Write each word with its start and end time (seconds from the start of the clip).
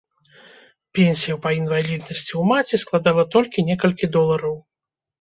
Пенсія 0.99 1.35
па 1.43 1.51
інваліднасці 1.59 2.27
ў 2.27 2.41
маці 2.55 2.83
складала 2.87 3.29
толькі 3.39 3.67
некалькі 3.71 4.15
долараў. 4.19 4.63